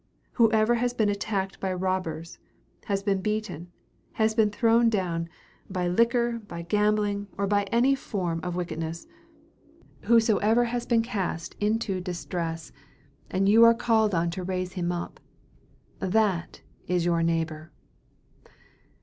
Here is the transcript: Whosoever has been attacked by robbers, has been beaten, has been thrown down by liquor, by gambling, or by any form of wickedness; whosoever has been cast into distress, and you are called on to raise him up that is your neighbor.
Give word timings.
Whosoever 0.31 0.73
has 0.73 0.95
been 0.95 1.09
attacked 1.09 1.59
by 1.59 1.71
robbers, 1.71 2.39
has 2.85 3.03
been 3.03 3.21
beaten, 3.21 3.71
has 4.13 4.33
been 4.33 4.49
thrown 4.49 4.89
down 4.89 5.29
by 5.69 5.87
liquor, 5.87 6.39
by 6.47 6.63
gambling, 6.63 7.27
or 7.37 7.45
by 7.45 7.65
any 7.65 7.93
form 7.93 8.39
of 8.41 8.55
wickedness; 8.55 9.05
whosoever 10.05 10.63
has 10.65 10.87
been 10.87 11.03
cast 11.03 11.55
into 11.59 12.01
distress, 12.01 12.71
and 13.29 13.47
you 13.47 13.63
are 13.63 13.75
called 13.75 14.15
on 14.15 14.31
to 14.31 14.41
raise 14.43 14.73
him 14.73 14.91
up 14.91 15.19
that 15.99 16.61
is 16.87 17.05
your 17.05 17.21
neighbor. 17.21 17.71